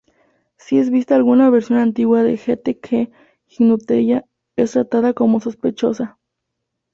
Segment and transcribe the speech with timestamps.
[0.57, 6.17] Si es vista alguna versión antigua de gtk-gnutella, es tratada como sospechosa.